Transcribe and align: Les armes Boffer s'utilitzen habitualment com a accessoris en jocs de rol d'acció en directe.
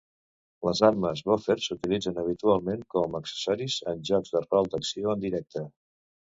Les 0.67 0.79
armes 0.87 1.21
Boffer 1.27 1.57
s'utilitzen 1.65 2.17
habitualment 2.23 2.83
com 2.95 3.19
a 3.19 3.23
accessoris 3.27 3.79
en 3.95 4.03
jocs 4.13 4.35
de 4.39 4.45
rol 4.49 4.75
d'acció 4.75 5.17
en 5.17 5.27
directe. 5.31 5.67